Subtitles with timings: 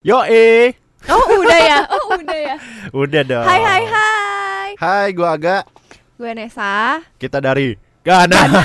[0.00, 0.72] Yo eh,
[1.12, 2.56] Oh udah ya, oh udah ya.
[2.88, 3.44] udah dong.
[3.44, 5.68] Hai hai hai, Hai, gua Aga.
[6.16, 7.04] gue Nesa.
[7.16, 8.48] Kita dari Ganas.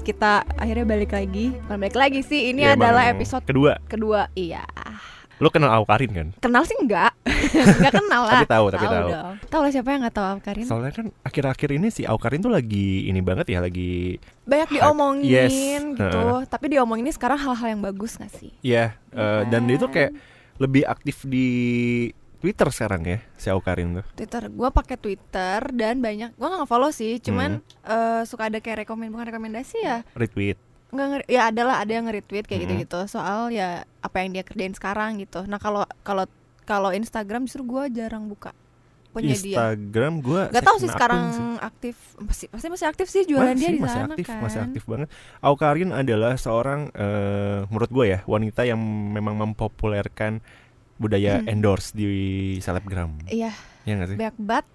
[0.00, 1.52] Kita akhirnya balik lagi.
[1.68, 3.76] Bukan balik lagi sih, ini Ya, adalah episode kedua.
[3.84, 4.32] kedua.
[4.32, 4.64] Iya.
[5.38, 6.28] Lu kenal Aukarin kan?
[6.38, 7.14] Kenal sih enggak?
[7.78, 8.32] enggak kenal lah.
[8.36, 9.08] Tapi tahu, tapi tahu.
[9.08, 9.34] dong.
[9.46, 10.64] Tahu lah siapa yang enggak tahu Karin?
[10.64, 15.54] Soalnya kan akhir-akhir ini si Aukarin tuh lagi ini banget ya, lagi Banyak diomongin Yes.
[15.94, 16.02] gitu.
[16.02, 16.40] Heeh.
[16.44, 18.50] Tapi diomongin sekarang hal-hal yang bagus gak sih?
[18.60, 19.94] ya eh, dan dia tuh Kan.
[19.94, 20.12] kayak
[20.58, 21.46] lebih aktif di
[22.38, 24.06] Twitter sekarang ya, si Aukarin tuh.
[24.14, 27.84] Twitter, gue pakai Twitter dan banyak, gue nggak follow sih, cuman Hmm.
[27.84, 30.54] eh, suka ada kayak rekomend bukan rekomendasi ya, Retweet.
[30.88, 32.64] Nggak ya adalah ada yang nge-retweet kayak Mhm.
[32.66, 35.44] gitu-gitu soal ya apa yang dia kerjain sekarang gitu.
[35.44, 36.24] Nah kalau kalau
[36.62, 38.52] kalau Instagram justru gue jarang buka
[39.08, 39.56] punya dia.
[39.56, 41.44] Instagram gua Gak tahu sih sekarang sih.
[41.58, 44.38] aktif pasti pasti masih aktif sih jualan dia masih, di masih sana aktif, kan.
[44.38, 45.08] masih aktif banget.
[45.40, 48.76] Aukarin adalah seorang eh, menurut gue ya wanita yang
[49.10, 50.40] memang mempopulerkan
[50.94, 51.48] budaya Hmm.
[51.48, 52.08] endorse di
[52.58, 53.16] selebgram.
[53.26, 53.52] Iya
[53.84, 54.16] Ya nggak sih?
[54.16, 54.66] banyak banget.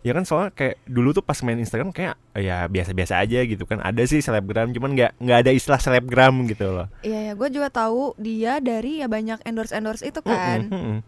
[0.00, 3.78] Ya kan soalnya kayak dulu tuh pas main Instagram kayak ya biasa-biasa aja gitu kan.
[3.78, 6.88] Ada sih selebgram cuman nggak nggak ada istilah selebgram gitu loh.
[7.00, 10.64] Iya ya gue juga tahu dia dari ya banyak endorse endorse itu kan.
[10.64, 10.98] Mm-mm, mm-mm.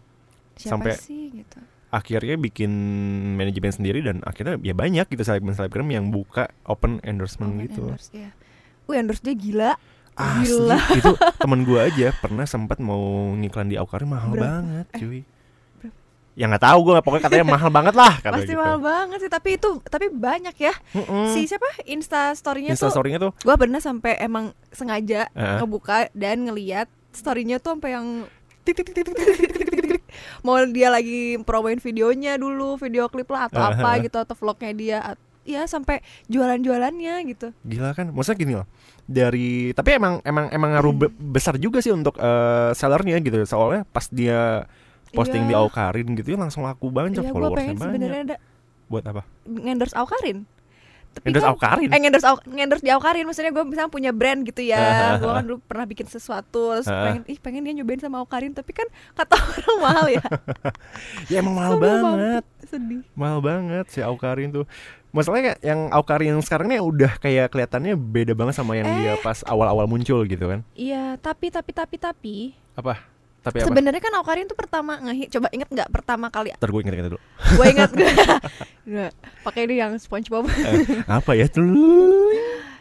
[0.53, 1.57] Siapa Sampai- sih gitu?
[1.89, 2.69] Akhirnya bikin
[3.33, 7.81] manajemen sendiri dan akhirnya ya banyak gitu selebgram selebgram yang buka open endorsement Open gitu.
[7.87, 8.29] endorse ya.
[8.85, 9.73] Wih endorse dia gila.
[10.13, 10.77] Asli Gila.
[10.93, 13.01] itu temen gua aja pernah sempat mau
[13.33, 14.45] ngiklan di Aukarin mahal Berapa?
[14.61, 15.19] banget Eh, cuy.
[15.19, 15.32] berapa?
[16.33, 18.61] ya nggak tahu gue pokoknya katanya mahal banget lah kata pasti gitu.
[18.61, 21.25] mahal banget sih tapi itu tapi banyak ya mm -mm.
[21.29, 23.45] si siapa insta storynya insta storynya tuh, tuh.
[23.45, 25.57] gue pernah sampai emang sengaja uh -huh.
[25.61, 28.07] ngebuka dan ngelihat storynya tuh sampai yang
[30.45, 33.77] mau dia lagi promoin videonya dulu video klip lah atau uh -huh.
[33.77, 34.97] apa gitu atau vlognya dia
[35.43, 35.99] ya sampai
[36.31, 37.51] jualan-jualannya gitu.
[37.67, 38.15] Gila kan?
[38.15, 38.67] Maksudnya gini loh.
[39.03, 41.35] Dari tapi emang emang emang ngaruh hmm.
[41.35, 43.43] besar juga sih untuk uh, sellernya gitu.
[43.43, 44.63] Soalnya pas dia
[45.13, 45.61] posting di Iya.
[45.61, 47.87] Aukarin gitu ya langsung laku banget Iya gue followersnya pengen banyak.
[47.87, 48.37] sebenarnya ada
[48.85, 49.21] Buat apa?
[49.43, 50.39] ngendorse Aukarin
[51.13, 51.87] tapi Endorse kan- Aukarin.
[51.87, 54.81] eh ngendorse Au- ngendorse di Aukarin maksudnya gue misalnya punya brand gitu ya
[55.21, 58.71] gue kan dulu pernah bikin sesuatu terus pengen ih pengen dia nyobain sama Aukarin tapi
[58.71, 60.23] kan kata orang mahal ya
[61.31, 62.41] Ya emang mahal banget.
[62.41, 62.65] mampu.
[62.65, 64.65] sedih Mahal banget si Aukarin tuh.
[65.11, 68.97] Masalahnya yang Aukarin yang sekarang nih udah kayak kelihatannya beda banget sama yang Eh.
[68.99, 70.65] dia pas awal-awal muncul gitu kan.
[70.73, 72.35] iya tapi tapi tapi tapi
[72.73, 72.97] Apa?
[73.43, 73.67] Tapi apa?
[73.67, 77.19] Sebenarnya kan Aukarin tuh pertama nge coba inget nggak pertama kali Ntar gue inget-inget dulu.
[77.53, 79.07] gue inget gue
[79.43, 81.51] pakai ini yang SpongeBob Eh, apa ya?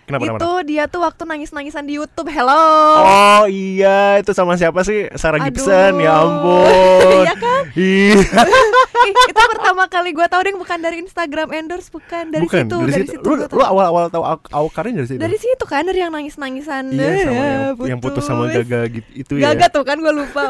[0.04, 0.24] kenapa?
[0.34, 2.64] itu dia tuh waktu nangis nangisan di YouTube hello
[2.98, 5.06] Oh iya, itu sama siapa sih?
[5.14, 5.46] Sarah Aduh.
[5.48, 6.66] Gibson, ya ampun.
[7.18, 8.18] Iya kan Iya.
[9.02, 12.92] Itu pertama kali gue tahu deh bukan dari Instagram endorse bukan dari Bukan, situ dari,
[12.92, 13.24] dari situ.
[13.24, 15.18] Lu, lu awal-awal tahu Aukarin dari situ?
[15.18, 19.08] dari situ kan dari yang nangis nangisan Iya, sama yang, yang putus sama Gaga gitu
[19.12, 19.50] itu ya.
[19.50, 20.42] Gaga tuh kan gue lupa.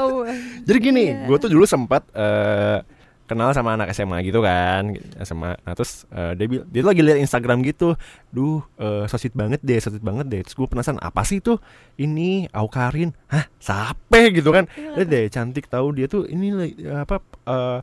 [0.63, 1.25] Jadi gini, Iya.
[1.25, 2.85] gue tuh dulu sempat eh,
[3.25, 5.57] kenal sama anak SMA gitu kan, SMA.
[5.63, 7.97] Nah terus eh, dia bil- dia lagi liat Instagram gitu,
[8.29, 10.41] duh eh, so sweet banget deh, so sweet banget deh.
[10.45, 11.57] Terus gue penasaran apa sih tuh
[11.97, 14.69] ini Aukarin, hah sape gitu kan?
[14.75, 15.03] Iya.
[15.03, 16.53] Dia deh cantik tahu dia tuh ini
[16.93, 17.19] apa
[17.49, 17.83] rela-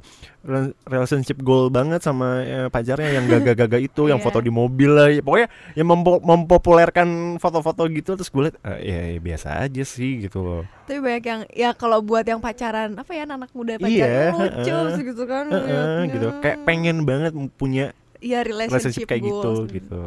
[0.83, 4.25] relationship goal banget sama eh, pacarnya yang gaga-gaga itu, yang Iya.
[4.25, 8.13] foto di mobil lah, pokoknya yang mempo- mempopulerkan foto-foto gitu.
[8.13, 10.63] Terus gue liat, eh, ya, ya biasa aja sih gitu loh.
[10.83, 14.75] tapi banyak yang ya kalau buat yang pacaran apa ya anak muda pacaran Iya, lucu
[14.91, 16.09] sih gitu kan Heeh, ngeliatnya.
[16.09, 19.69] gitu kayak pengen banget punya Iya relationship relationship, kayak gitu goals.
[19.69, 20.01] gitu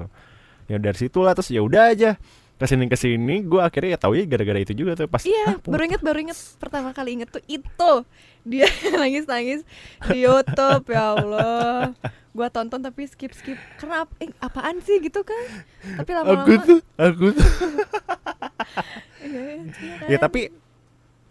[0.65, 2.11] ya dari situ lah terus ya udah aja
[2.63, 5.45] ke sini ke sini gue akhirnya ya tahu ya gara-gara itu juga tuh pas Iya,
[5.51, 7.93] ah, baru inget baru inget pertama kali inget tuh itu
[8.51, 9.61] dia nangis nangis
[10.07, 11.91] di YouTube ya Allah.
[12.33, 15.43] Gua tonton tapi skip skip karena ap- eh, apaan sih gitu kan?
[16.01, 17.45] Tapi lama-lama aku tuh aku tuh
[19.23, 20.09] Iya, iya, kan?
[20.11, 20.41] ya tapi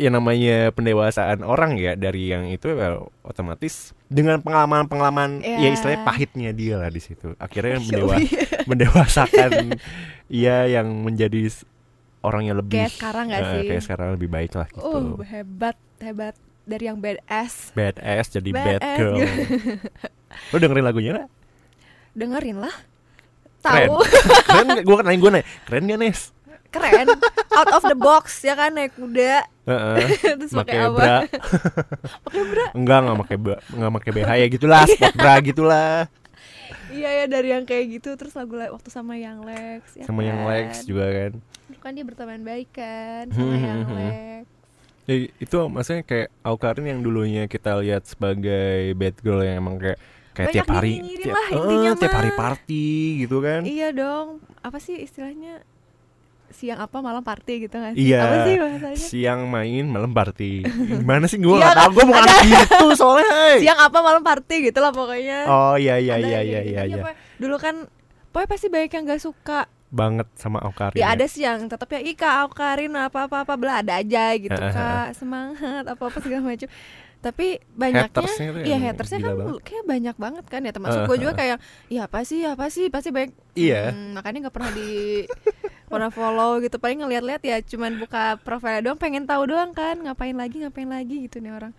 [0.02, 5.70] ya namanya pendewasaan orang ya dari yang itu ya otomatis dengan pengalaman-pengalaman ya Iya.
[5.72, 8.66] istilahnya pahitnya dia lah di situ akhirnya mendewa iya.
[8.66, 9.78] mendewasakan
[10.26, 11.54] ia yang menjadi
[12.22, 13.62] orang yang lebih Kayak sekarang nggak eh, sih?
[13.70, 17.70] kayak sekarang lebih baik lah gitu Uh, hebat hebat dari yang badass.
[17.72, 19.16] badass jadi bad Badass, girl
[20.52, 21.30] lo dengerin lagunya gak?
[22.12, 22.76] Dengerin lah.
[23.62, 23.88] Keren.
[23.88, 24.02] Tahu
[24.48, 24.84] keren gak?
[24.84, 26.20] gue nanya gue nanya keren gak Nes?
[26.72, 27.08] Keren.
[27.52, 29.98] Out of the box ya kan naik kuda Heeh.
[30.40, 30.96] terus pakai apa?
[30.96, 31.18] bra
[32.26, 32.66] Pakai bra.
[32.74, 35.94] enggak nggak pakai bra nggak pakai BH ya gitulah sport bra gitulah
[36.90, 40.24] Iya ya dari yang kayak gitu terus lagu la- waktu sama yang Lex ya sama
[40.24, 40.48] yang kan?
[40.50, 41.32] Lex juga kan
[41.78, 43.98] kan dia berteman baik kan sama Hmm, yang hmm, hmm.
[43.98, 44.44] Lex.
[45.04, 50.00] ya, itu maksudnya kayak Aukarin yang dulunya kita lihat sebagai bad girl yang emang kayak
[50.32, 52.88] kayak Banyak tiap hari tiap, lah eh, tiap hari party
[53.20, 54.28] gitu kan Iya dong.
[54.60, 55.64] Apa sih istilahnya?
[56.52, 58.04] Siang apa malam party gitu nggak sih?
[58.06, 58.20] Iya.
[58.20, 58.98] Apa sih bahasanya?
[59.02, 63.58] siang main malam party gimana sih gue Iya, nggak tahu gue bukan gitu soalnya hey.
[63.60, 65.40] Siang apa malam party gitu lah pokoknya.
[65.46, 66.72] oh iya iya Ada iya iya gitu.
[66.72, 67.76] iya iya Dulu kan
[68.30, 69.62] pokoknya pasti banyak yang gak suka.
[69.90, 73.80] banget sama Aukarin Ya ada sih yang tetap ya Ika Aukarin apa apa apa bela
[73.80, 76.72] ada aja gitu kak semangat apa apa segala macam.
[77.22, 79.62] Tapi banyaknya Hatersnya Iya yang hatersnya kan banget.
[79.62, 82.90] kayak banyak banget kan ya termasuk Eh, gue juga kayak ya apa sih apa sih
[82.90, 83.34] pasti banyak.
[83.54, 83.94] Iya.
[83.94, 84.90] Hmm, makanya nggak pernah di
[85.86, 90.34] pernah follow gitu paling ngeliat-lihat ya cuman buka profil doang pengen tahu doang kan ngapain
[90.34, 91.30] lagi ngapain lagi?
[91.30, 91.74] Gitu nih orang.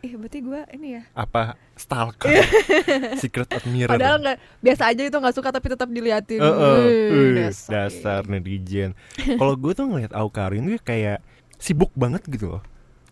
[0.00, 1.02] Eh berarti gue ini ya.
[1.12, 2.32] Apa stalker?
[3.20, 3.92] Secret admirer.
[3.92, 6.40] Padahal nggak biasa aja itu nggak suka tapi tetap diliatin.
[6.40, 6.80] Eh, eh,
[7.12, 8.96] Wih, eh, dasar netizen.
[9.20, 11.20] Kalau gue tuh ngeliat Aukarin tuh kayak
[11.58, 12.62] sibuk banget gitu loh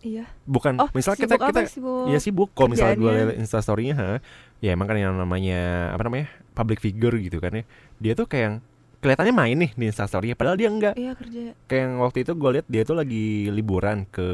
[0.01, 0.25] iya.
[0.45, 2.49] Bukan oh misal kita kita apa, sibuk Iya sibuk.
[2.53, 4.09] Kalau misalnya gue liat instastorynya ha,
[4.61, 7.63] ya emang kan yang namanya apa namanya public figure gitu kan ya.
[7.97, 8.55] Dia tuh kayak yang
[8.97, 10.93] kelihatannya main nih di instastorynya padahal dia enggak.
[10.97, 11.53] Iya kerja.
[11.69, 14.27] Kayak yang waktu itu gue lihat dia tuh lagi liburan ke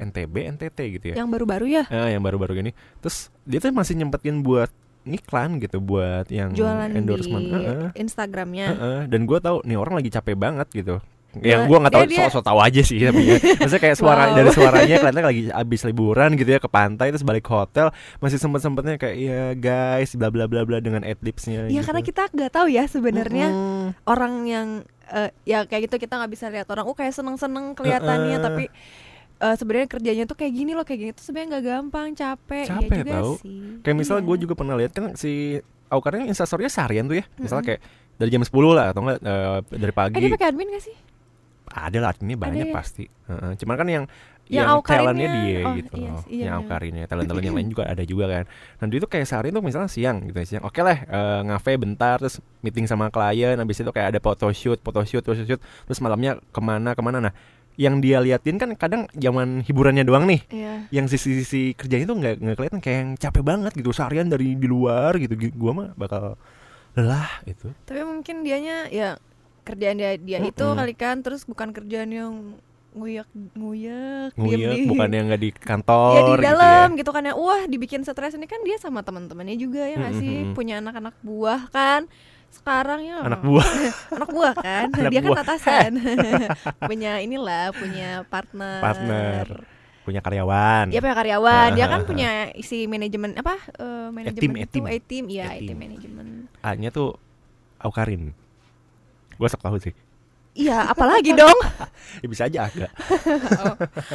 [0.00, 1.14] NTB NTT gitu ya.
[1.20, 1.84] Yang baru-baru ya?
[1.92, 2.72] Ah, yang baru-baru gini.
[3.04, 4.72] Terus dia tuh masih nyempetin buat
[5.08, 7.44] iklan gitu buat yang jualan endorsement.
[7.48, 8.66] Di Heeh, Instagramnya.
[8.76, 9.00] Heeh.
[9.08, 11.00] dan gue tahu nih orang lagi capek banget gitu
[11.40, 13.36] yang gue nggak tahu Eh, dia- so, so tahu aja sih tapi ya.
[13.56, 14.36] maksudnya kayak suara Wow.
[14.36, 18.36] dari suaranya kelihatan lagi abis liburan gitu ya ke pantai terus balik ke hotel masih
[18.36, 21.84] sempet sempetnya kayak ya guys bla bla bla bla dengan adlibsnya ya gitu.
[21.84, 23.86] karena kita nggak tahu ya sebenarnya Mm-mm.
[24.04, 24.68] orang yang
[25.08, 28.44] eh, ya kayak gitu kita nggak bisa lihat orang oh kayak seneng-seneng kelihatannya Heeh.
[28.44, 28.64] tapi
[29.38, 32.90] eh, sebenarnya kerjanya tuh kayak gini loh kayak gini tuh sebenarnya nggak gampang capek, Capek
[32.90, 33.32] ya juga tau.
[33.38, 34.28] sih kayak misalnya Iya.
[34.28, 35.32] gue juga pernah lihat kan si
[35.88, 37.80] Aukarnya instastorynya seharian tuh ya misalnya Mm-mm.
[37.80, 37.82] kayak
[38.18, 40.96] dari jam 10 lah atau enggak eh, dari eh pagi dia pakai admin gak sih
[41.80, 42.74] ada lah ini banyak ya?
[42.74, 43.04] pasti.
[43.06, 43.54] Heeh.
[43.54, 44.04] cuman kan yang
[44.48, 46.22] Yang yang, talentnya dia oh, gitu iya loh.
[46.24, 46.64] iya yang.
[46.64, 48.44] Aukarinnya talent-talent yang lain juga ada juga kan.
[48.80, 50.64] Nah dia tuh kayak sehari tuh misalnya siang gitu siang.
[50.64, 55.20] Oke lah eh, ngafe bentar terus meeting sama klien habis itu kayak ada photoshoot photoshoot
[55.20, 57.20] photoshoot terus malamnya ke mana ke mana.
[57.20, 57.34] Nah
[57.76, 60.40] yang dia liatin kan kadang zaman hiburannya doang nih.
[60.48, 60.72] Iya.
[60.96, 63.92] Yang sisi-sisi kerjanya tuh nggak nggak kelihatan kayak yang capek banget gitu.
[63.92, 66.40] Seharian dari di luar gitu Gi- gua mah bakal
[66.96, 69.20] lelah itu tapi mungkin dianya ya
[69.68, 70.78] kerjaan dia dia itu Mm-mm.
[70.80, 72.32] kali kan terus bukan kerjaan yang
[72.88, 77.22] nguyak nguyak diem di- bukan yang nggak di kantor ya di gitu dalam gitu, kan
[77.22, 77.34] ya.
[77.36, 80.34] Wah dibikin stres ini kan dia sama teman-temannya juga ya nggak sih?
[80.48, 80.56] Mm-mm.
[80.56, 82.08] punya anak-anak buah kan?
[82.48, 83.20] Sekarang ya.
[83.20, 83.68] Anak buah.
[84.16, 84.86] Anak buah kan?
[84.96, 85.44] Anak dia kan buah.
[85.44, 85.90] atasan.
[86.80, 88.80] Punya inilah punya partner.
[88.80, 89.46] Partner.
[90.08, 90.88] punya karyawan.
[90.88, 91.68] Dia punya karyawan.
[91.76, 95.24] Dia kan punya isi manajemen apa eh, manajemen itu iya A-team.
[95.28, 96.26] A-team manajemen.
[96.64, 97.20] A-nya tuh
[97.76, 98.32] Aukarin
[99.38, 99.94] Gue sok tahu sih.
[100.52, 101.54] Iya apalagi dong?
[102.18, 102.90] Ya, Bisa aja agak
[103.62, 103.74] Oh,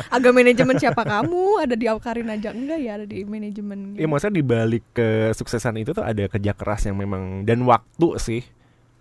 [0.10, 1.62] agak manajemen siapa kamu?
[1.62, 2.52] Ada di Aukarin aja?
[2.52, 6.98] Enggak ya ada di manajemen Ya maksudnya dibalik kesuksesan itu tuh ada kerja keras yang
[6.98, 8.42] memang Dan waktu sih.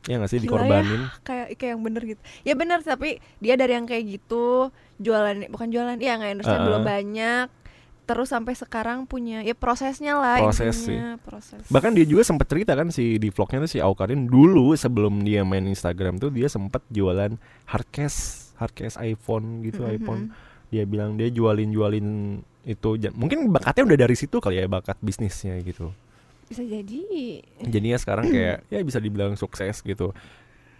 [0.04, 1.02] Ya gak sih Gila dikorbanin.
[1.22, 2.20] kayak kayak yang bener gitu.
[2.42, 4.70] Ya bener tapi dia dari yang kayak gitu.
[4.98, 6.62] Jualan bukan jualan ya nggak endorse Heeh.
[6.62, 7.46] belum banyak
[8.02, 11.62] terus sampai sekarang punya ya prosesnya lah Proses intinya, proses.
[11.70, 15.46] Bahkan dia juga sempat cerita kan si di vlognya tuh si Aukarin dulu sebelum dia
[15.46, 17.38] main Instagram tuh dia sempat jualan
[17.70, 19.96] hardcase hardcase iPhone gitu Mm-mm.
[20.02, 20.22] iPhone.
[20.74, 22.08] Dia bilang dia jualin jualin
[22.62, 25.94] itu mungkin bakatnya udah dari situ kali ya bakat bisnisnya gitu.
[26.50, 27.40] Bisa jadi.
[27.64, 30.10] Jadinya sekarang kayak ya bisa dibilang sukses gitu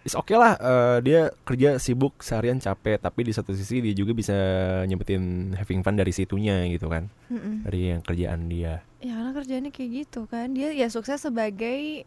[0.03, 4.11] is oke lah eh, dia kerja sibuk seharian capek tapi di satu sisi dia juga
[4.11, 4.35] bisa
[4.83, 7.07] nyempetin having fun dari situnya gitu kan.
[7.31, 7.63] Mm-mm.
[7.63, 8.83] dari yang kerjaan dia.
[8.99, 10.51] Ya karena kerjanya kayak gitu kan.
[10.51, 12.03] Dia ya sukses sebagai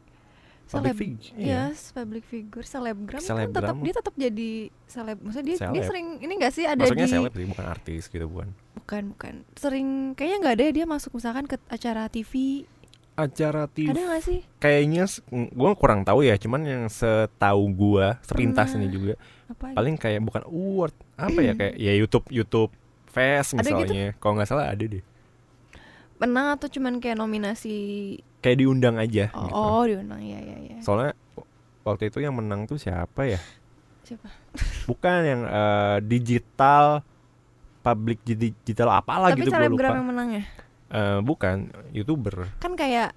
[0.67, 1.95] Public seleb fig- ya iya.
[1.95, 4.51] public figure selebgram, kan tetap dia tetap jadi
[4.91, 8.03] seleb maksudnya dia dia sering ini gak sih ada maksudnya di seleb sih bukan artis
[8.11, 8.51] gitu bukan.
[8.83, 9.35] Bukan bukan.
[9.55, 12.67] Sering kayaknya nggak ada ya dia masuk misalkan ke acara TV
[13.17, 14.41] acara TV ada gak sih?
[14.61, 19.17] Kayaknya gue kurang tahu ya cuman yang setahu gua sepintas ini juga
[19.49, 22.71] apa paling kayak bukan award apa ya kayak ya YouTube YouTube
[23.09, 23.65] Fest gitu?
[23.65, 24.13] misalnya.
[24.21, 25.01] Kalau nggak salah ada deh.
[26.21, 27.77] Menang atau cuman kayak nominasi?
[28.45, 29.57] Kayak diundang aja oh, gitu.
[29.57, 31.17] oh diundang ya ya ya soalnya
[31.83, 33.41] waktu itu yang menang tuh siapa ya?
[34.05, 34.29] Siapa?
[34.93, 37.01] Bukan yang eh, digital
[37.81, 40.45] public di- digital apalah tapi gitu gue selebgram lupa yang menang ya
[40.97, 41.57] Eh, bukan
[41.91, 42.49] youtuber.
[42.57, 43.13] Kan kayak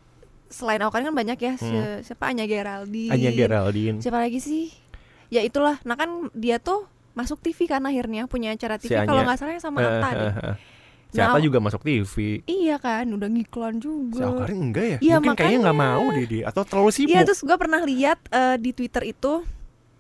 [0.46, 2.02] selain Aukarin kan banyak ya si- Hmm.
[2.02, 2.28] siapa?
[2.28, 3.08] Anya Geraldine.
[3.10, 3.98] Anya Geraldine.
[4.00, 4.68] Siapa lagi sih?
[5.30, 9.22] Ya itulah nah kan dia tuh masuk TV kan akhirnya punya acara Si TV kalau
[9.22, 9.28] Anya.
[9.28, 10.26] nggak salah sama Atta deh.
[10.28, 10.56] Eh, eh.
[11.10, 14.98] siapa Nah, juga masuk TV iya kan udah ngiklan si juga Aukarin enggak ya?
[15.00, 16.02] Iya, mungkin kayaknya nggak makanya.
[16.02, 17.10] mau deh dia atau terlalu sibuk.
[17.10, 19.32] Iya terus gue pernah lihat eh, di Twitter itu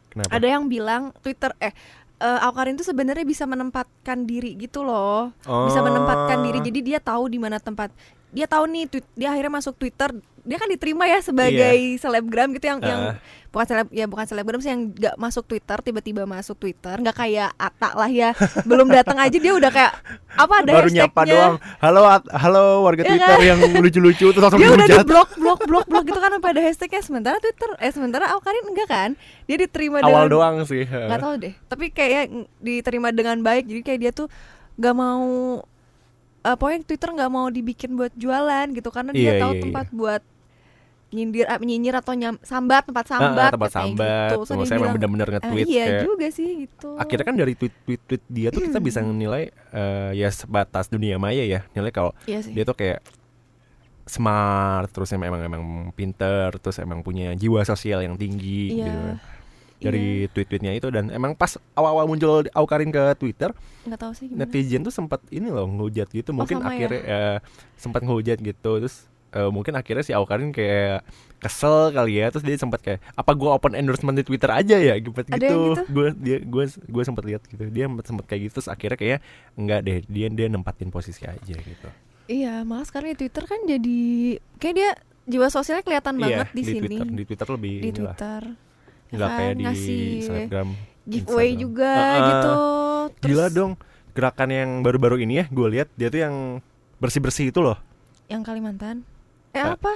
[0.10, 0.30] kenapa?
[0.32, 1.74] ada yang bilang Twitter eh
[2.20, 6.66] eh, Aukarin tuh sebenarnya bisa menempatkan diri gitu loh bisa menempatkan diri Oh.
[6.66, 7.90] jadi dia tahu di mana tempat
[8.30, 10.10] dia tahu nih tweet, dia akhirnya masuk Twitter
[10.40, 13.16] dia kan diterima ya sebagai selebgram gitu yang yang Ah.
[13.50, 17.50] bukan seleb ya bukan selebgram sih yang nggak masuk Twitter tiba-tiba masuk Twitter nggak kayak
[17.54, 18.32] Ata lah ya
[18.70, 19.94] belum datang aja dia udah kayak
[20.32, 23.46] apa ada baru nyapa doang halo halo warga Iya Twitter kan?
[23.46, 27.02] yang lucu-lucu terus langsung dia udah di blok blok blok blok gitu kan pada hashtagnya
[27.04, 29.10] sementara Twitter eh sementara Awkarin enggak kan?
[29.44, 33.82] Dia diterima awal dengan doang sih nggak tahu deh tapi kayak diterima dengan baik jadi
[33.84, 34.32] kayak dia tuh
[34.78, 35.26] nggak mau
[36.40, 39.88] eh pokoknya Twitter nggak mau dibikin buat jualan gitu karena dia Iya, tahu iya, tempat
[39.92, 40.22] buat
[41.10, 44.30] nyindir ah, nyinyir atau nyam, sambat tempat Ah, ah, sambat tempat sambat.
[44.30, 44.38] gitu.
[44.46, 46.90] Dia saya emang bilang, bener-bener "Ah, nge-tweet iya kayak juga sih gitu.
[46.96, 51.18] Akhirnya kan dari tweet tweet tweet dia tuh kita bisa menilai eh, ya sebatas dunia
[51.18, 52.54] maya ya nilai kalau iya sih.
[52.54, 53.02] dia tuh kayak
[54.06, 58.86] smart terus emang emang, emang pinter terus emang punya jiwa sosial yang tinggi iya.
[58.86, 59.00] gitu
[59.80, 60.88] dari tweet-tweetnya itu.
[60.92, 63.56] Dan emang pas awal-awal muncul Aukarin ke Twitter
[63.88, 64.46] nggak tahu sih gimana.
[64.46, 66.36] netizen tuh sempat ini loh ngehujat gitu.
[66.36, 66.76] Mungkin sama ya?
[66.76, 67.38] akhirnya eh,
[67.80, 68.72] sempat ngehujat gitu.
[68.84, 71.08] Terus eh, mungkin akhirnya si Aukarin kayak
[71.40, 72.28] kesel kali ya.
[72.30, 75.00] Terus dia sempat kayak apa gua open endorsement di Twitter aja ya?
[75.00, 75.62] Gitu Ada yang gitu?
[75.90, 77.64] gue dia gue gue sempat lihat gitu.
[77.72, 78.54] Dia sempat kayak gitu.
[78.60, 79.20] Terus akhirnya kayak
[79.56, 81.90] enggak deh dia dia nempatin posisi aja gitu.
[82.30, 84.00] Iya malah sekarang di Twitter kan jadi
[84.62, 84.90] kayak dia
[85.30, 86.80] jiwa sosialnya kelihatan iya banget di, sini.
[86.86, 87.08] Twitter.
[87.10, 88.14] Di Twitter lebih di inilah.
[88.18, 88.44] Twitter
[89.10, 90.68] nggak kan, kayak di ngasih Instagram
[91.10, 91.62] giveaway Instagram.
[91.66, 92.28] juga ah.
[92.30, 92.52] gitu.
[93.26, 93.72] Gila dong
[94.14, 96.36] gerakan yang baru-baru ini ya gue lihat dia tuh yang
[97.02, 97.78] bersih-bersih itu loh.
[98.30, 99.02] Yang Kalimantan?
[99.56, 99.74] Eh Ah.
[99.74, 99.94] apa?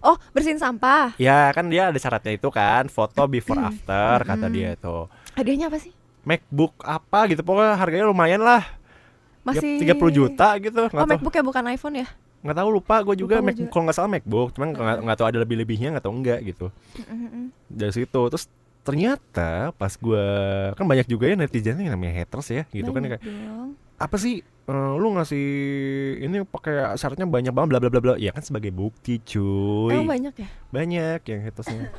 [0.00, 1.16] Oh bersihin sampah.
[1.16, 5.08] Ya kan dia ada syaratnya itu kan Foto before after kata dia itu.
[5.36, 5.92] Hadiahnya apa sih?
[6.20, 8.64] Macbook apa gitu Pokoknya harganya lumayan lah.
[9.40, 11.10] Masih 30 juta gitu oh nggak tahu.
[11.16, 12.08] MacBook ya bukan iPhone ya
[12.40, 13.68] nggak tahu lupa gue juga Lupa gua Mac, juga.
[13.68, 16.66] kalau nggak salah Macbook cuman nggak nggak tahu ada lebih lebihnya nggak tahu enggak gitu
[17.04, 17.52] Mm-mm.
[17.68, 18.44] dari situ terus
[18.80, 20.24] ternyata pas gue
[20.72, 23.76] kan banyak juga ya netizen yang namanya haters ya gitu kan Banyak kayak dong.
[24.00, 25.46] apa sih eh, lu ngasih
[26.24, 30.08] ini pakai syaratnya banyak banget bla bla bla bla ya kan sebagai bukti cuy Emang
[30.08, 31.92] banyak ya banyak yang hatersnya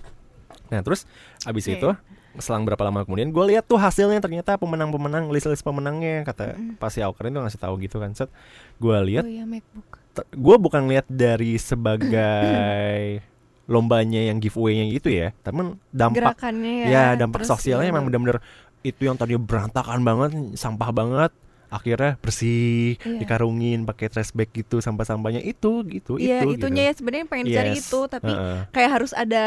[0.74, 1.06] nah terus
[1.46, 1.78] abis Oke.
[1.78, 1.90] itu
[2.42, 6.82] selang berapa lama kemudian gue lihat tuh hasilnya ternyata pemenang-pemenang list-list pemenangnya kata Mm-mm.
[6.82, 8.34] pas si Aukarin tuh ngasih tahu gitu kan set
[8.82, 13.24] gue lihat oh MacBook gue bukan lihat dari sebagai
[13.72, 18.44] lombanya yang giveaway-nya gitu ya tapi dampak gerakannya ya ya dampak sosialnya ya emang bener-bener
[18.82, 21.32] itu yang tadinya berantakan banget sampah banget
[21.72, 23.24] akhirnya bersih Iya.
[23.24, 26.98] dikarungin pakai trash bag gitu sampah-sampahnya itu gitu Iya itu itunya ya gitu.
[27.00, 27.88] sebenarnya pengen Yes.
[27.88, 28.60] itu tapi Heeh.
[28.76, 29.46] kayak harus ada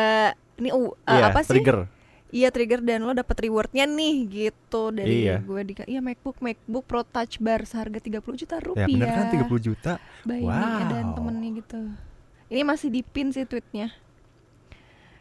[0.56, 1.84] ini uh, uh, Iya, apa sih trigger
[2.34, 5.38] Iya trigger dan lo dapet rewardnya nih gitu dari Iya.
[5.38, 8.88] gue di iya MacBook MacBook Pro Touch Bar seharga 30 juta ya rupiah.
[8.90, 10.50] bener kan 30 juta By me
[10.90, 11.14] dan Wow.
[11.14, 11.80] temennya gitu.
[12.50, 13.94] Ini masih di pin sih tweetnya.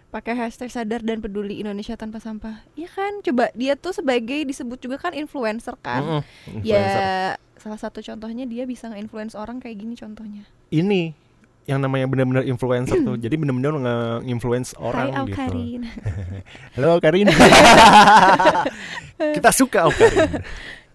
[0.10, 2.62] Pakai hashtag sadar dan peduli Indonesia tanpa sampah.
[2.74, 3.22] Iya kan?
[3.22, 6.01] Coba dia tuh sebagai disebut juga kan influencer kan.
[6.01, 6.22] Mm-mm,
[6.55, 6.65] influencer.
[6.65, 6.86] Ya
[7.58, 10.43] salah satu contohnya dia bisa nge-influence orang kayak gini contohnya.
[10.70, 11.13] ini
[11.63, 13.15] yang namanya benar-benar influencer tuh.
[13.24, 15.39] Jadi benar-benar nge-influence orang Hai gitu.
[15.39, 15.82] Aukarin.
[16.75, 17.27] halo Karin.
[19.36, 20.43] Kita suka Karin.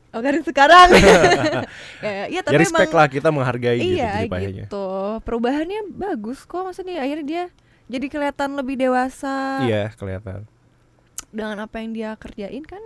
[0.08, 0.88] Aukarin sekarang.
[2.04, 4.86] ya, ya, tapi ya respect emang lah kita menghargai gitu iya jadi payahnya gitu.
[5.24, 7.44] Perubahannya bagus kok maksudnya akhirnya dia
[7.88, 9.64] jadi kelihatan lebih dewasa.
[9.64, 10.48] Iya kelihatan.
[11.28, 12.80] Dengan apa yang dia kerjain kan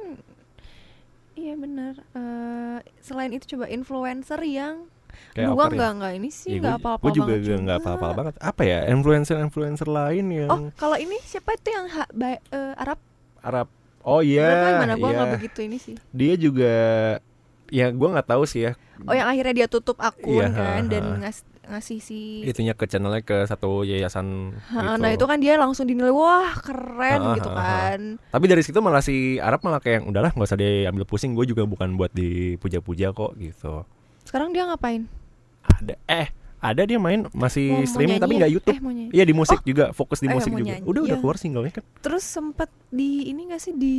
[1.39, 4.91] iya benar Eh, selain itu coba influencer yang
[5.33, 5.75] Kayak Aukarin.
[5.75, 8.79] nggak nggak ini sih Ya, nggak gua- apa-apa gua juga nggak apa-apa banget apa ya
[8.87, 12.99] influencer influencer lain yang oh kalau ini siapa itu yang ha- ba- eh, Arab
[13.41, 13.67] Arab
[14.03, 15.17] oh iya Berapa yang mana gua iya.
[15.17, 16.75] nggak begitu ini sih dia juga
[17.67, 20.91] ya gua nggak tahu sih ya oh yang akhirnya dia tutup akun Iya, kan ha,
[20.91, 21.17] dan ha.
[21.23, 24.99] ngas- ngasih si itunya ke channelnya ke satu yayasan Ha, gitu.
[24.99, 27.65] nah itu kan dia langsung dinilai wah keren Ha, ha, gitu ha, ha.
[27.65, 31.47] kan Tapi dari situ malah si Arab malah kayak udahlah nggak usah diambil pusing, gue
[31.47, 33.87] juga bukan buat dipuja-puja kok gitu.
[34.33, 35.05] Sekarang dia ngapain
[35.63, 38.57] Ada eh ada dia main masih Mau- mau streaming tapi nyanyi nggak ya?
[38.57, 38.73] YouTube.
[38.73, 38.93] eh, mau.
[39.11, 40.73] Iya di musik juga, fokus di eh, musik mau juga.
[40.73, 41.21] nyanyi, Udah udah iya.
[41.21, 41.85] keluar singlenya kan.
[42.01, 43.97] terus sempet di ini gak sih di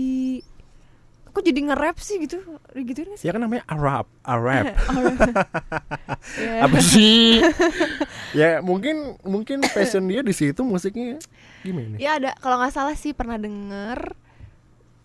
[1.26, 2.40] kok jadi nge-rap sih gitu
[2.74, 4.70] gituin gak sih Ya kan namanya Arab, Arab.
[6.36, 6.62] Ya.
[6.62, 7.42] Apa sih?
[8.40, 11.20] ya mungkin mungkin passion dia di situ musiknya
[11.62, 11.96] gimana?
[11.98, 14.14] ya ada kalau nggak salah sih pernah denger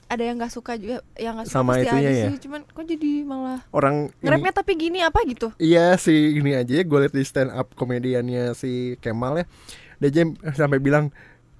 [0.08, 2.26] ada yang nggak suka juga yang nggak suka Sama pasti itunya ada ya?
[2.32, 5.52] sih cuman kok jadi malah Orang nge-rapnya tapi gini apa gitu?
[5.60, 9.44] Iya sih ini aja ya gue liat di stand up komediannya si Kemal ya.
[10.00, 10.22] Dia aja
[10.56, 11.12] sampai bilang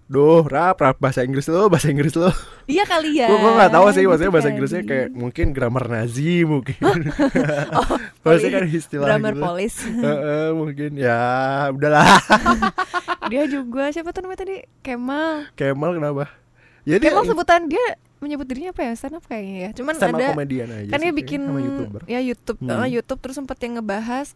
[0.08, 2.32] Duh rap rap bahasa Inggris lo bahasa Inggris lo.
[2.64, 3.28] Iya kali ya.
[3.28, 4.52] Gue gak tahu sih maksudnya gitu bahasa kali.
[4.56, 6.80] Inggrisnya kayak mungkin grammar Nazi mungkin.
[7.76, 7.84] Oh,
[8.24, 9.44] Maksudnya kan istilah grammar gitu.
[9.44, 9.74] polis.
[9.84, 10.96] Heeh, mungkin.
[10.96, 11.20] Ya
[11.68, 12.08] udahlah.
[13.30, 14.64] Dia juga siapa tuh namanya tadi?
[14.80, 15.52] Kemal.
[15.52, 16.24] Kemal kenapa?
[16.88, 20.10] Ya dia Kemal sebutan dia menyebut dirinya apa ya stand up kayaknya ya cuman stand
[20.10, 22.70] up ada komedian aja kan dia bikin sama YouTuber ya YouTube Hmm.
[22.76, 24.26] eh, YouTube terus sempet yang ngebahas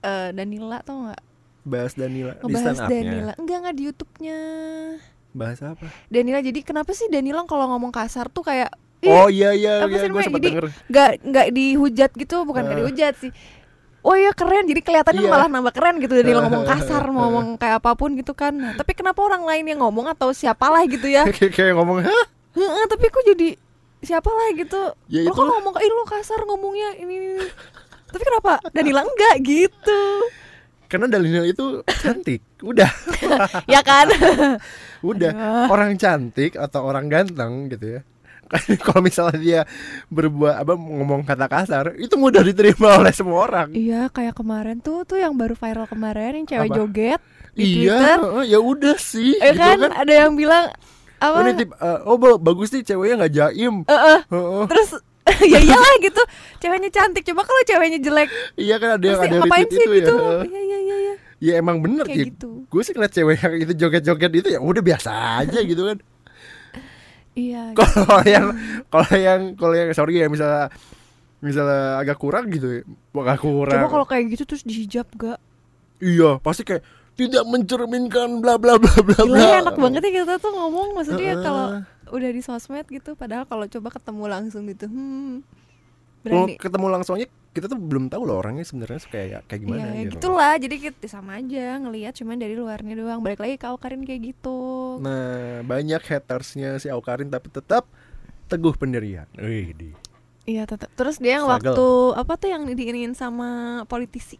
[0.00, 1.20] eh, Danila tau nggak
[1.62, 2.96] bahas Danila di ngebahas stand up-nya.
[3.02, 4.38] Danila enggak enggak di YouTube-nya
[5.30, 5.84] Bahas apa?
[6.08, 10.08] Danila jadi kenapa sih Danila kalau ngomong kasar tuh kayak Oh iya iya apa iya
[10.08, 10.64] gue sempat denger.
[10.84, 12.80] nggak nggak dihujat gitu bukan nggak Ah.
[12.82, 13.30] dihujat sih
[14.00, 15.30] oh iya keren jadi kelihatannya Iya.
[15.30, 18.72] malah nambah keren gitu dari ngomong kasar mau ngomong kayak apa pun gitu kan nah,
[18.74, 22.24] tapi kenapa orang lain yang ngomong atau siapalah gitu ya kayak ngomong hah?
[22.58, 23.48] Heeh, tapi kok jadi
[23.98, 25.52] siapalah gitu Ya lo kok itulah.
[25.56, 27.46] ngomong ih lo kasar ngomongnya ini, ini, ini."
[28.06, 30.00] tapi kenapa Danila enggak gitu
[30.86, 32.40] Karena Danila itu cantik.
[32.58, 32.88] Udah,
[33.68, 34.08] ya kan
[35.02, 35.30] udah.
[35.30, 35.66] Aduh.
[35.68, 38.00] Orang cantik atau orang ganteng gitu ya.
[38.48, 39.60] Kan kalau misalnya dia
[40.06, 43.68] berbuat apa ngomong kata kasar, itu mudah diterima oleh semua orang.
[43.70, 46.76] iya kayak kemarin tuh tuh yang baru viral kemarin yang cewek Apa?
[46.78, 47.20] joget
[47.52, 49.36] di Iya, Twitter ya udah sih.
[49.36, 50.72] ya gitu kan ada yang bilang
[51.18, 53.74] apa Oh, ini tip, eh, oh ba- bagus nih ceweknya nggak jaim.
[53.82, 54.20] Eh, eh.
[54.28, 54.64] Heeh.
[54.66, 54.90] terus
[55.44, 56.22] ya iyalah gitu
[56.56, 59.92] ceweknya cantik coba kalau ceweknya jelek Iya kan ada yang ada ngapain retweet sih itu
[59.98, 60.16] gitu ya.
[60.16, 60.40] heeh.
[60.46, 61.14] iya iya iya iya
[61.46, 62.26] Ya emang bener kayak sih.
[62.28, 65.98] gitu Gue sih ngeliat cewek yang itu joget-joget itu ya udah biasa aja gitu kan.
[67.34, 68.46] iya Kalau yang
[68.88, 70.72] kalau yang kalau yang sorry ya misalnya
[71.38, 72.82] misalnya agak kurang gitu ya.
[73.12, 73.74] Agak kurang.
[73.76, 75.38] coba kalau kayak gitu terus dihijab gak
[75.98, 76.82] Iya, pasti kayak
[77.18, 79.42] tidak mencerminkan bla bla bla bla Gila bla.
[79.42, 81.42] ya enak banget ya kita tuh ngomong maksudnya Heeh.
[81.42, 81.66] kalau
[82.08, 85.42] udah di sosmed gitu padahal kalau coba ketemu langsung gitu hmm
[86.18, 90.06] Kalau berani ketemu langsungnya kita tuh belum tahu loh orangnya sebenarnya kayak kayak gimana Iya,
[90.06, 90.14] gitu.
[90.20, 90.54] gitulah.
[90.54, 93.18] Jadi kita sama aja ngelihat cuman dari luarnya doang.
[93.18, 94.58] Balik lagi ke Karin kayak gitu.
[95.02, 97.82] Nah, banyak hatersnya si Aukarin tapi tetap
[98.46, 99.26] teguh pendirian.
[99.34, 99.90] Wih, di.
[100.46, 100.92] Iya, tetap.
[100.94, 101.74] Terus dia yang Struggle.
[101.74, 101.86] waktu
[102.20, 104.38] apa tuh yang diinginin sama politisi.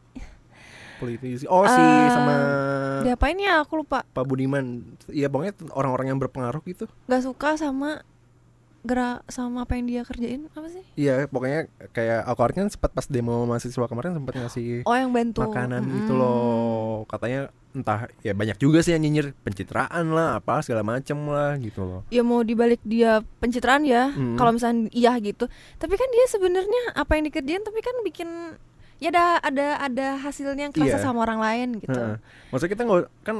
[0.98, 1.46] Politisi.
[1.46, 2.34] Oh, si Eh, sama
[3.00, 3.62] Diapain ya?
[3.62, 4.02] Aku lupa.
[4.04, 4.82] Pak Budiman.
[5.06, 6.90] Iya, pokoknya orang-orang yang berpengaruh gitu.
[7.06, 8.02] Gak suka sama
[8.78, 10.80] gerak sama apa yang dia kerjain apa sih?
[10.94, 15.42] Iya, pokoknya kayak Aukarin kan sempat pas demo mahasiswa kemarin sempat ngasih Oh, yang bantu
[15.44, 15.96] makanan Mm-mm.
[15.98, 17.02] gitu loh.
[17.04, 21.84] Katanya entah ya banyak juga sih yang nyinyir pencitraan lah, apa segala macem lah gitu
[21.84, 22.00] loh.
[22.08, 24.14] Ya mau dibalik dia pencitraan ya.
[24.14, 24.38] Mm.
[24.38, 25.50] Kalau misalnya iya gitu.
[25.76, 28.28] Tapi kan dia sebenarnya apa yang dikerjain tapi kan bikin
[28.98, 31.04] ya ada ada ada hasilnya yang kerasa Iya.
[31.06, 31.94] sama orang lain gitu.
[31.94, 32.18] Heeh.
[32.50, 33.36] Maksudnya kita nggak kan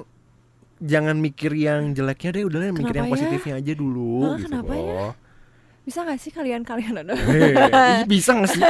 [0.79, 3.13] jangan mikir yang jeleknya deh, udah lah mikir yang ya?
[3.13, 4.83] positifnya aja dulu Hah, gitu kenapa ya?
[4.83, 5.13] loh.
[5.89, 7.17] Bisa gak sih kalian-kalian ada?
[7.33, 8.61] Hei, bisa gak sih?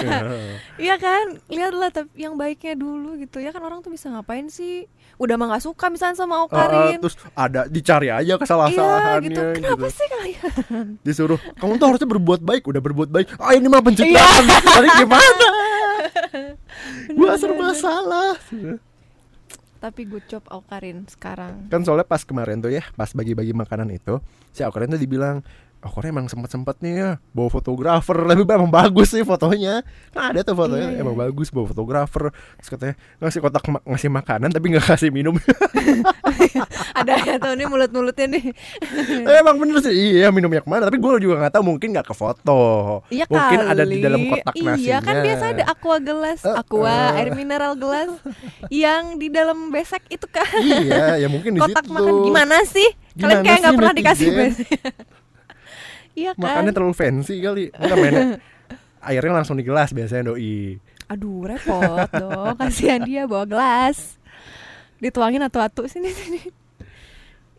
[0.86, 4.86] Iya kan, lihatlah tapi yang baiknya dulu gitu ya kan orang tuh bisa ngapain sih?
[5.18, 7.02] Udah mah nggak suka misalnya sama Okarin.
[7.02, 9.42] terus ada dicari aja iya kesalahan-kesalahannya gitu.
[9.58, 10.86] Kenapa sih kalian?
[11.02, 13.26] Disuruh kamu tuh harusnya berbuat baik, udah berbuat baik.
[13.42, 14.42] Ah ini mah pencitraan.
[14.46, 14.58] Iya.
[14.62, 15.26] Tadi gimana?
[17.14, 18.34] Gua serba salah.
[19.78, 21.70] Tapi good job Okarin sekarang.
[21.70, 24.18] Kan soalnya pas kemarin tuh ya, pas bagi-bagi makanan itu,
[24.50, 25.46] si Aukarin tuh dibilang
[25.78, 29.86] Oh, Korea emang sempet-sempetnya ya bawa fotografer, tapi emang bagus sih fotonya.
[30.10, 31.02] Kan ada tuh fotonya Iya, iya.
[31.02, 32.34] emang bagus bawa fotografer.
[32.56, 35.38] Terus katanya ngasih kotak ma- ngasih makanan tapi nggak kasih minum.
[36.98, 38.44] Ada ya tuh nih mulut-mulutnya nih.
[39.22, 40.82] Eh, emang bener sih, iya minum yang mana?
[40.84, 42.58] Tapi gue juga nggak tahu mungkin nggak ke foto.
[43.08, 43.70] Iya mungkin kali.
[43.70, 44.74] ada di dalam kotak nasinya.
[44.76, 47.18] Iya kan biasa ada aqua gelas, Eh, aqua eh.
[47.18, 48.10] air mineral gelas
[48.68, 50.46] yang di dalam besek itu kan.
[50.58, 51.94] iya, ya mungkin di Kotak situ.
[51.94, 52.88] makan gimana sih?
[53.14, 54.66] Gimana Kalian kayak nggak pernah dikasih netizen?
[56.18, 56.42] Iya kan?
[56.42, 57.70] Makannya terlalu fancy kali.
[57.70, 58.24] Enggak mainnya.
[59.08, 60.82] Airnya langsung di gelas biasanya doi.
[61.08, 64.20] Aduh repot dong Kasihan dia bawa gelas
[65.00, 66.40] Dituangin atu-atu sini sini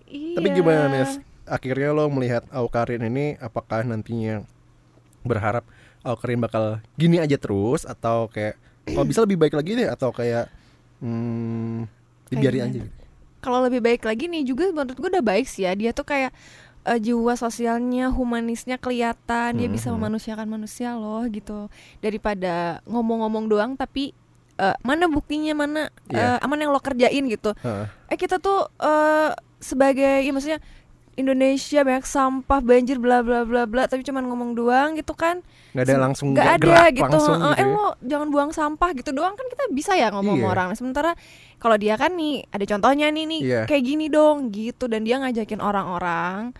[0.05, 1.17] Iya Tapi gimana Nes?
[1.49, 4.45] Akhirnya lo melihat Aukarin ini apakah nantinya
[5.25, 5.65] berharap
[6.05, 8.55] Aukarin bakal gini aja terus atau kayak
[8.89, 10.49] kalau bisa lebih baik lagi deh atau kayak
[11.01, 11.85] hmm,
[12.29, 12.97] dibiarin Kayak aja gitu.
[13.39, 16.33] Kalau lebih baik lagi nih juga menurut gue udah baik sih ya Dia tuh kayak
[16.81, 19.95] eh, jiwa sosialnya, humanisnya kelihatan Dia bisa Mhm.
[19.95, 21.67] memanusiakan manusia loh gitu
[21.99, 24.11] Daripada ngomong-ngomong doang tapi
[24.55, 26.35] eh, Mana buktinya, mana Iya.
[26.35, 27.85] eh, aman yang lo kerjain gitu Heeh.
[28.07, 30.59] eh kita tuh eh sebagai ya maksudnya
[31.19, 35.43] Indonesia banyak sampah banjir bla bla bla bla tapi cuman ngomong doang gitu kan.
[35.75, 37.75] Nggak ada langsung nggak ada gerak gitu langsung eh, gitu eh ya.
[37.75, 40.53] lo jangan buang sampah gitu doang kan kita bisa ya ngomong sama Iya.
[40.55, 40.69] orang.
[40.79, 41.11] Sementara
[41.59, 43.61] kalau dia kan nih ada contohnya nih nih Iya.
[43.67, 44.87] kayak gini dong gitu.
[44.87, 46.55] Dan dia ngajakin orang-orang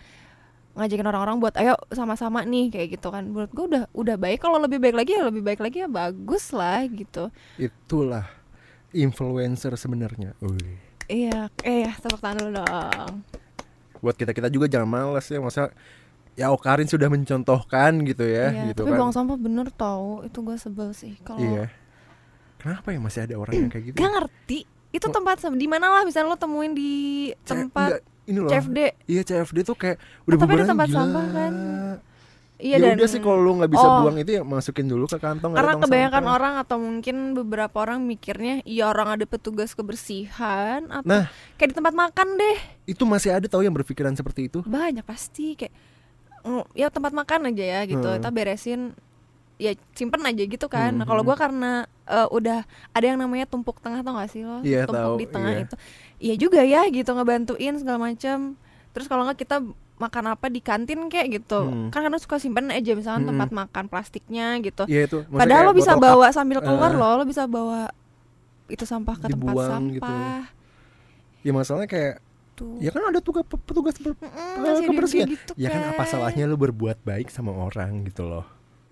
[0.70, 3.26] ngajakin orang-orang buat ayo sama-sama nih kayak gitu kan.
[3.32, 4.44] Menurut gue udah udah baik.
[4.44, 7.32] Kalau lebih baik lagi ya lebih baik lagi ya bagus lah gitu.
[7.56, 8.28] Itulah
[8.92, 10.36] influencer sebenarnya.
[11.08, 13.14] Iya eh tepuk tangan dulu dong
[14.00, 15.62] buat kita kita juga jangan males ya masa
[16.32, 20.38] ya Okarin sudah mencontohkan gitu ya Iya, gitu tapi kan buang sampah bener tau itu
[20.40, 21.68] gue sebel sih kalau iya
[22.56, 24.58] kenapa ya masih ada orang yang kayak gitu gak ngerti
[24.90, 25.12] itu Oh.
[25.12, 26.92] tempat di mana lah misalnya lo temuin di
[27.36, 30.96] C- tempat enggak, ini loh CFD iya CFD tuh kayak udah tapi ada tempat gila.
[30.96, 31.52] sampah kan?
[32.60, 33.96] Iya ya dan udah sih kalau lu nggak bisa Oh.
[34.02, 36.36] buang itu ya masukin dulu ke kantong karena kebanyakan sampah.
[36.36, 41.24] orang atau mungkin beberapa orang mikirnya iya orang ada petugas kebersihan atau Nah.
[41.56, 45.56] kayak di tempat makan deh itu masih ada tahu yang berpikiran seperti itu banyak pasti
[45.56, 45.72] kayak
[46.42, 48.16] mm, ya tempat makan aja ya gitu Hmm.
[48.16, 48.80] kita beresin
[49.56, 51.28] ya simpen aja gitu kan nah, Hmm, kalau hmm.
[51.28, 51.72] gua karena
[52.06, 55.26] eh, udah ada yang namanya tumpuk tengah tau gak sih lo Iya, tumpuk tahu, di
[55.26, 55.62] tengah iya.
[55.62, 55.74] itu
[56.18, 58.56] iya juga ya gitu ngebantuin segala macam
[58.90, 59.64] terus kalau nggak kita
[60.00, 61.88] makan apa di kantin kayak gitu Hmm.
[61.88, 63.30] kan karena suka simpen aja misalnya Hmm.
[63.30, 66.96] tempat makan plastiknya gitu Iya itu maksudnya Padahal lo bisa bawa sambil keluar Eh.
[66.96, 67.92] lo, lo bisa bawa
[68.66, 70.00] itu sampah ke tempat Dibuang gitu.
[70.02, 70.40] sampah.
[71.40, 72.14] ya masalahnya kayak
[72.52, 72.76] Tuh.
[72.76, 74.16] ya kan ada tugas petugas ber-
[74.58, 75.28] yang kebersihan.
[75.28, 78.44] gitu ya kan apa salahnya lu berbuat baik sama orang gitu loh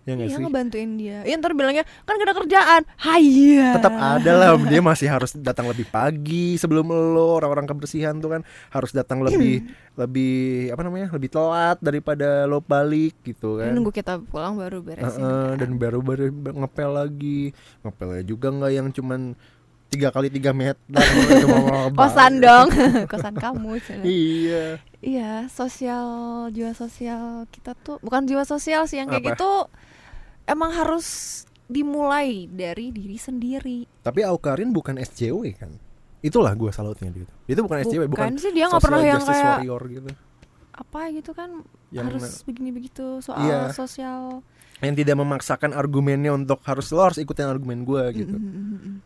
[0.09, 1.19] ya nggak Iya sih ngebantuin dia.
[1.29, 2.83] Iya ntar bilangnya kan gak ada kerjaan.
[2.97, 3.69] Hayya.
[3.77, 8.43] tetap ada lah dia masih harus datang lebih pagi sebelum lo orang-orang kebersihan tuh kan
[8.73, 9.69] harus datang lebih
[10.01, 15.21] lebih apa namanya lebih telat daripada lo balik gitu kan Nunggu kita pulang baru beresin.
[15.21, 15.61] Heeh, kan.
[15.61, 17.53] dan baru baru ngepel lagi
[17.85, 19.37] ngepelnya juga nggak yang cuman
[19.89, 20.77] tiga kali tiga meter
[21.99, 22.69] kosan dong,
[23.11, 23.81] kosan kamu.
[24.05, 26.07] iya Iya, sosial
[26.51, 29.31] jiwa sosial kita tuh bukan jiwa sosial sih yang kayak Apa?
[29.35, 29.53] gitu.
[30.49, 31.07] Emang harus
[31.69, 33.85] dimulai dari diri sendiri.
[34.01, 35.69] tapi Aukarin bukan SJW kan
[36.19, 39.21] itulah gua salutnya dia itu itu bukan SJW bukan, Bukan sih, dia nggak pernah yang
[39.21, 40.11] kayak- warrior gitu
[40.73, 41.51] Apa gitu kan
[41.91, 43.61] Yang harus begini begitu soal Iya.
[43.71, 44.41] sosial.
[44.79, 48.81] yang tidak memaksakan argumennya untuk harus lo harus ikutin argumen gua gitu Mm, mm, mm,
[48.81, 48.97] mm.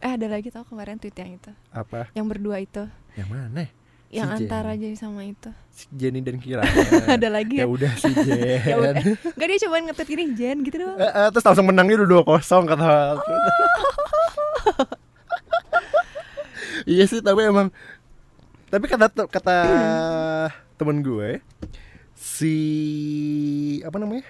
[0.00, 2.82] Eh ada lagi tau kemarin tweet yang itu, apa yang berdua itu,
[3.14, 3.66] yang mana
[4.10, 4.40] yang Si Jen.
[4.42, 5.50] antara jadi sama itu.
[5.68, 6.64] si Jenny dan Kira
[7.06, 7.66] ada lagi ya ya?
[7.68, 8.92] udah si Jen Ya udah.
[9.30, 10.96] Gak dia cobain nge-tweet gini Jen gitu doang.
[10.96, 12.88] Eh, eh, terus langsung menangnya udah dua kosong kata
[16.86, 17.68] iya sih tapi emang
[18.68, 19.56] tapi kata kata
[20.74, 21.40] temen gue
[22.14, 22.54] si
[23.82, 24.24] apa namanya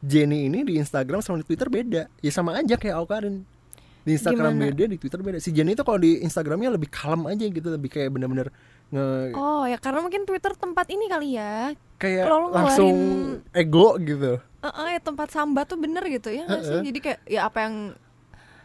[0.00, 3.46] Jenny ini di Instagram sama di Twitter beda ya sama aja kayak Aukarin
[4.02, 4.66] di Instagram Gimana?
[4.68, 7.88] beda di Twitter beda si Jenny itu kalau di Instagramnya lebih kalem aja gitu lebih
[7.88, 8.50] kayak bener-bener
[8.88, 11.72] nge Oh ya karena mungkin Twitter tempat ini kali ya.
[11.96, 16.60] kayak lo langsung ngeluarin- ego gitu Heeh, ya tempat sambat tuh bener gitu ya nggak
[16.60, 16.70] sih?
[16.72, 16.84] Heeh.
[16.84, 17.74] Jadi kayak ya apa yang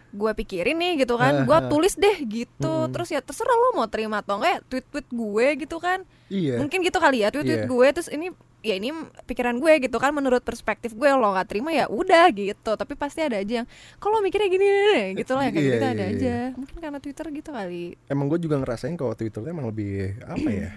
[0.10, 2.64] gue pikirin nih gitu kan, gue tulis deh gitu.
[2.64, 2.90] Mm-mm.
[2.90, 6.02] Terus ya terserah lo mau terima atau enggak ya tweet-tweet gue gitu kan.
[6.28, 7.68] iya Mungkin gitu kali ya tweet-tweet Iya.
[7.68, 8.28] gue terus ini
[8.68, 8.92] ya ini
[9.24, 12.76] pikiran gue gitu kan menurut perspektif gue lo nggak terima ya udah gitu.
[12.76, 14.68] Tapi pasti ada aja yang kalau mikirnya gini
[15.16, 16.12] gitu lah yang kayak Iya, gitu iya, ada iya.
[16.14, 16.36] aja.
[16.60, 17.84] mungkin karena twitter gitu kali.
[18.12, 20.70] Emang gue juga ngerasain kalau Twitter tuh emang lebih apa ya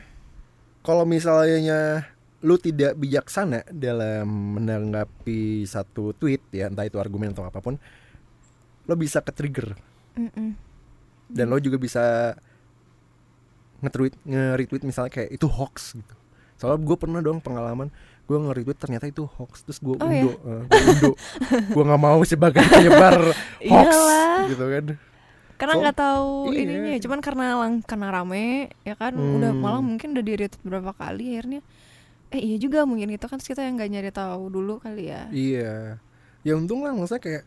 [0.81, 2.09] kalau misalnya
[2.41, 7.77] lu tidak bijaksana dalam menanggapi satu tweet ya entah itu argumen atau apa pun
[8.89, 9.77] lo bisa ke trigger
[11.29, 12.33] dan lo juga bisa
[13.85, 16.15] nge-tweet nge-retweet misalnya kayak itu hoax gitu
[16.61, 17.89] soalnya gue pernah dong pengalaman
[18.29, 21.11] gue nge-retweet ternyata itu hoax terus gue Oh, undo eh, gue undo
[21.67, 23.17] gue nggak mau sebagai penyebar
[23.73, 24.39] hoax Iyalah.
[24.47, 24.85] gitu kan
[25.57, 26.61] karena So, nggak tahu iya.
[26.63, 28.47] ininya ya, cuman karena lang karena rame
[28.81, 29.37] ya kan Hmm.
[29.37, 31.61] udah malah mungkin udah di retweet berapa kali akhirnya
[32.31, 35.99] eh iya juga mungkin itu kan kita yang nggak nyari tahu dulu kali ya Iya.
[36.41, 37.45] Ya untung lah maksudnya kayak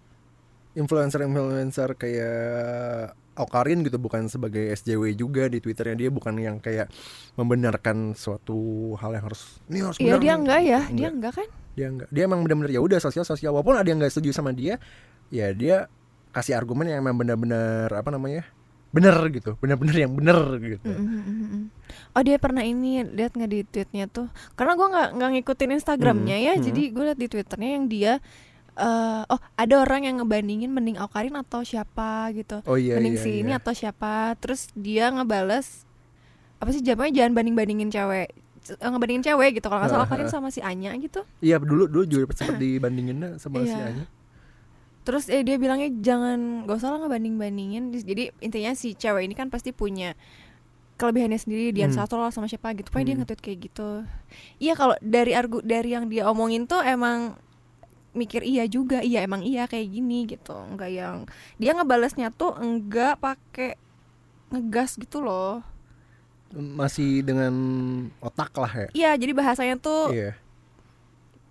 [0.75, 6.89] influencer-influencer kayak Aukarin gitu bukan sebagai SJW juga di Twitternya dia bukan yang kayak
[7.33, 11.11] membenarkan suatu hal yang harus ini harus iya benar dia nih." enggak ya dia Enggak.
[11.17, 12.09] enggak kan Dia enggak.
[12.13, 14.77] Dia emang benar-benar ya udah sosial sosial walaupun ada yang nggak setuju sama dia,
[15.33, 15.89] ya dia
[16.29, 18.45] kasih argumen yang emang benar-benar apa namanya?
[18.93, 20.85] bener gitu, benar-benar yang bener gitu.
[20.85, 21.63] Mm, mm, mm, mm.
[22.13, 24.29] Oh dia pernah ini lihat nggak di tweetnya tuh?
[24.53, 26.61] Karena gua nggak nggak ngikutin Instagramnya Hmm, ya, hmm.
[26.61, 28.13] jadi gue lihat di twitternya yang dia
[28.75, 33.21] eh oh ada orang yang ngebandingin mending Aukarin atau siapa gitu, Oh iya mending iya.
[33.21, 33.57] si ini iya.
[33.57, 35.85] atau siapa, terus dia ngebales
[36.57, 38.31] apa sih jawabannya jangan banding bandingin cewek
[38.65, 42.03] eh, ngebandingin cewek gitu kalau nggak salah Aukarin sama si Anya gitu Iya dulu dulu
[42.03, 43.83] juga sempat dibandingin sama si Iya.
[43.85, 44.05] Anya.
[45.03, 49.35] terus eh, dia bilangnya jangan gak usah lah ngebanding bandingin jadi intinya si cewek ini
[49.35, 50.15] kan pasti punya
[50.95, 51.97] kelebihannya sendiri dia Hmm.
[51.97, 53.21] satu lah sama siapa gitu pokoknya dia Hmm.
[53.21, 53.89] nge-tweet kayak gitu
[54.57, 57.35] iya kalau dari argu dari yang dia omongin tuh emang
[58.13, 63.17] mikir iya juga iya emang iya kayak gini gitu enggak yang dia ngebalesnya tuh enggak
[63.17, 63.75] pakai
[64.49, 65.65] ngegas gitu loh
[66.53, 67.49] Masih dengan
[68.19, 68.87] otak lah ya.
[68.93, 70.37] iya jadi bahasanya tuh Iya.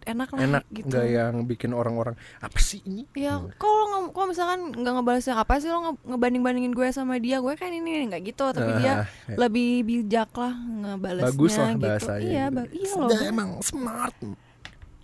[0.05, 3.51] enak lah enak gitu nggak yang bikin orang-orang apa sih ini Ya, Hmm.
[3.53, 7.19] kalau nggak, kalau misalkan nggak ngebales yang apa sih lo nge- ngebanding bandingin gue sama
[7.19, 9.37] dia, gue kan ini nggak gitu, tapi dia Ah, ya.
[9.37, 11.27] lebih bijak lah ngebalesnya.
[11.29, 11.83] bagus lah gitu.
[11.85, 12.63] bahasanya Iya, gitu.
[12.77, 13.09] iya loh.
[13.09, 14.17] Sudah emang smart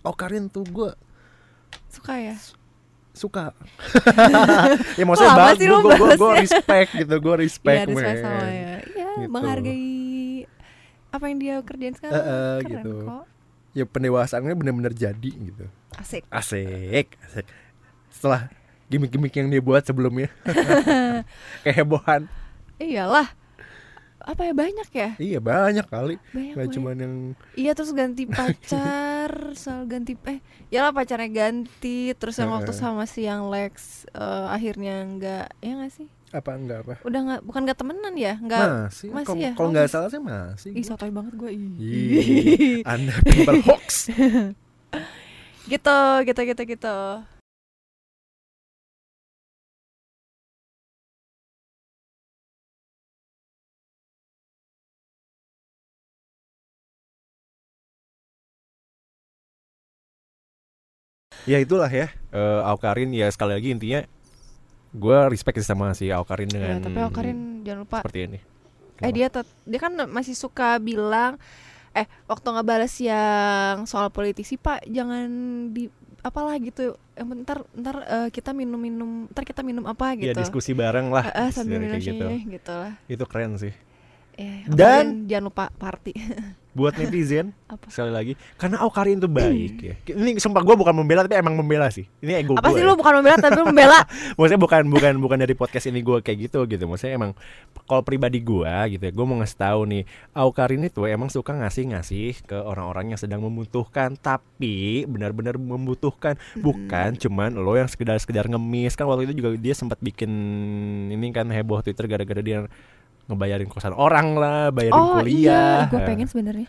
[0.01, 0.91] oh Karin tuh gue
[1.87, 2.35] Suka ya.
[3.09, 3.51] suka
[4.95, 6.33] ya maksudnya bagus sih lo gue gue balesnya?
[6.39, 8.47] respect gitu gue respect, Iya, respect sama ya.
[8.47, 8.75] Iya,
[9.19, 9.27] Gitu.
[9.27, 9.91] menghargai
[11.09, 12.15] apa yang dia kerjain sekarang.
[12.15, 12.93] Eh, eh, Keren gitu.
[13.03, 13.23] kok.
[13.71, 17.45] ya pendewasaannya benar-benar jadi gitu asik asik asik
[18.09, 18.47] setelah
[18.87, 20.31] gimmick-gimmick yang dia buat sebelumnya
[21.63, 22.25] kehebohan
[22.77, 23.29] iyalah
[24.19, 25.09] apa ya banyak ya?
[25.15, 26.15] Iya banyak kali.
[26.31, 26.75] Banyak, nggak banyak.
[26.75, 27.15] cuman yang
[27.55, 33.03] iya terus ganti pacar soal ganti eh ya lah pacarnya ganti terus yang waktu sama
[33.03, 36.07] si yang Lex eh, akhirnya enggak ya nggak sih?
[36.29, 36.93] Apa enggak apa?
[37.01, 38.33] Udah nggak bukan nggak temenan ya?
[38.37, 39.51] Nggak masih masih kalau ya?
[39.57, 39.95] kalau Oh, nggak masih.
[39.97, 40.71] salah sih masih.
[40.77, 41.71] Ih sotoy banget gue ih.
[41.79, 43.13] Ih, anda
[43.65, 44.13] hoax.
[45.69, 46.95] Gitu gitu gitu gitu
[61.49, 62.13] ya itulah ya.
[62.29, 64.05] Eh Aukarin ya sekali lagi intinya
[64.89, 67.97] gue respect sih sama si Aukarin dengan ya, tapi Okarin jangan lupa.
[67.99, 68.39] seperti ini.
[68.99, 71.37] Eh dia tet- dia kan masih suka bilang
[71.91, 75.29] eh waktu ngebales yang soal politisi pak jangan
[75.69, 76.93] di apalah gitu.
[77.13, 80.39] Yang ntar ntar eh, kita minum minum ntar kita minum apa ya gitu.
[80.39, 82.53] diskusi bareng lah Eh, eh, sambil minum istilahnya kayak gitu.
[82.53, 83.73] gitu lah itu keren sih.
[84.35, 86.13] Eh, Dan- Dan jangan lupa party.
[86.73, 87.51] buat netizen.
[87.69, 87.85] Apa?
[87.85, 89.93] sekali lagi karena Aukarin itu baik ya.
[90.09, 92.09] Ini sumpah gue bukan membela tapi emang membela sih.
[92.17, 92.89] Ini ego Apa gue sih ya.
[92.89, 93.99] lu bukan membela tapi membela?
[94.37, 96.89] maksudnya bukan bukan bukan dari podcast ini gue kayak gitu gitu.
[96.89, 97.37] Maksudnya emang
[97.85, 100.03] kalau pribadi gue gitu ya gue mau ngasih tahu nih
[100.33, 106.41] Aukarin itu emang suka ngasih ngasih ke orang-orang yang sedang membutuhkan tapi benar-benar membutuhkan.
[106.57, 108.97] Bukan cuman lo yang sekedar sekedar ngemis.
[108.97, 110.31] Kan waktu itu juga dia sempat bikin
[111.13, 112.65] ini kan heboh Twitter gara-gara dia
[113.29, 116.67] ngebayarin kosan orang lah bayarin oh kuliah iya, gue pengen sebenarnya.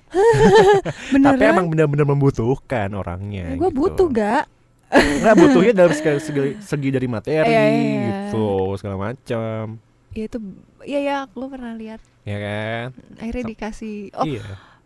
[1.25, 3.81] tapi emang benar-benar membutuhkan orangnya gue gitu.
[3.81, 4.45] butuh gak?
[4.91, 8.09] nggak butuhnya dalam segi, segi, segi dari materi Iya, iya, iya.
[8.29, 9.79] gitu segala macam
[10.11, 10.39] Ya itu,
[10.83, 12.03] iya ya, gue pernah lihat.
[12.27, 12.87] ya kan
[13.23, 14.11] Akhirnya dikasih.
[14.19, 14.43] Oh, iya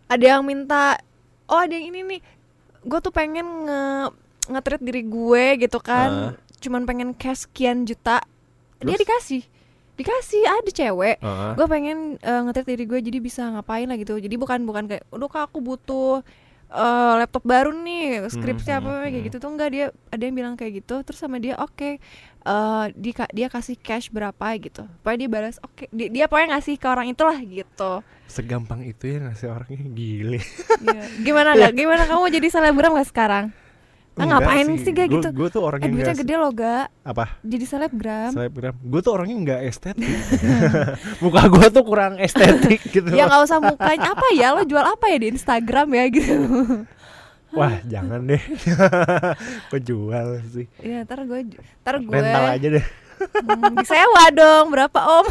[0.09, 1.01] ada yang minta.
[1.49, 2.21] Oh, ada yang ini nih.
[2.85, 3.83] Gue tuh pengen nge
[4.53, 6.37] nge diri gue gitu kan.
[6.61, 8.21] Cuman pengen cash sekian juta.
[8.85, 9.43] Dia dikasih.
[9.95, 11.17] Dikasih ada cewek.
[11.23, 11.53] Heeh.
[11.55, 15.07] gue pengen uh, nge diri gue jadi bisa ngapain lah gitu jadi bukan bukan kayak
[15.15, 16.27] udah kak aku butuh
[16.75, 19.27] uh, laptop baru nih skripsi Hmm, apa hmm, kayak hmm.
[19.31, 22.03] gitu tuh enggak dia ada yang bilang kayak gitu terus sama dia oke
[22.45, 26.75] uh, dia dia kasih cash berapa gitu pokoknya dia balas oke dia, dia pokoknya ngasih
[26.77, 27.93] ke orang itulah gitu
[28.27, 30.41] segampang itu ya ngasih orangnya gile
[30.85, 31.05] Iya.
[31.23, 33.47] gimana gak gimana kamu jadi selebgram gak sekarang
[34.15, 35.29] Ah, Enggak ngapain sih, gak gitu?
[35.35, 37.25] gue tuh eh orangnya duitnya nggak gede loh gak apa?
[37.43, 38.31] Jadi selebgram.
[38.31, 38.75] Selebgram.
[38.79, 40.19] Gue tuh orangnya nggak estetik.
[41.23, 43.11] Muka gue tuh kurang estetik gitu.
[43.11, 44.15] Ya nggak usah mukanya.
[44.15, 44.55] Apa ya?
[44.55, 46.35] Lo jual apa ya di Instagram ya gitu?
[47.59, 48.43] Wah jangan deh.
[49.71, 50.67] Gue jual sih.
[50.83, 51.55] Iya, ntar gue,
[51.87, 52.87] ntar gue rental aja deh.
[53.47, 54.75] Hmm, disewa dong.
[54.75, 55.27] Berapa om?